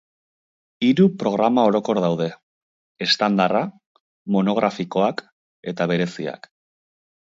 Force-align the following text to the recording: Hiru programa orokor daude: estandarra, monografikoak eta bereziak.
Hiru 0.85 1.03
programa 1.23 1.65
orokor 1.71 1.99
daude: 2.05 2.29
estandarra, 3.07 3.61
monografikoak 4.37 5.23
eta 5.75 5.89
bereziak. 5.93 6.51